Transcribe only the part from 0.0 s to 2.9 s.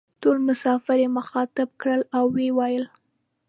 ټول مسافر یې مخاطب کړل او وې ویل: